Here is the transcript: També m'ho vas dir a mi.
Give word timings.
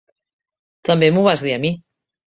També 0.91 1.11
m'ho 1.19 1.27
vas 1.31 1.47
dir 1.49 1.57
a 1.59 1.63
mi. 1.67 1.77